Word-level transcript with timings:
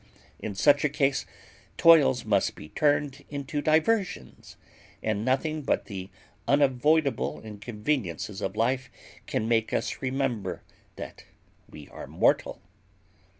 In 0.39 0.55
such 0.55 0.83
a 0.83 0.89
case 0.89 1.27
toils 1.77 2.25
must 2.25 2.55
be 2.55 2.69
turned 2.69 3.23
into 3.29 3.61
diversions, 3.61 4.57
and 5.03 5.23
nothing 5.23 5.61
but 5.61 5.85
the 5.85 6.09
unavoidable 6.47 7.39
inconveniences 7.43 8.41
of 8.41 8.55
life 8.55 8.89
can 9.27 9.47
make 9.47 9.71
us 9.71 10.01
remember 10.01 10.63
that 10.95 11.25
we 11.69 11.87
are 11.89 12.07
mortal. 12.07 12.63